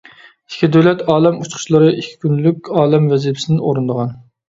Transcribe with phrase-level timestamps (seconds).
[0.53, 4.21] ئىككى دۆلەت ئالەم ئۇچقۇچىلىرى ئىككى كۈنلۈك ئالەم ۋەزىپىسىنى ئورۇندىغان.